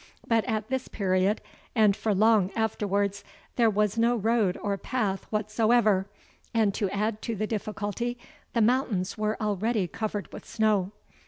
[0.27, 1.41] But at this period,
[1.75, 3.23] and for long afterwards,
[3.55, 6.07] there was no road or path whatsoever;
[6.55, 8.17] and to add to the difficulty,
[8.53, 10.91] the mountains were already covered with snow.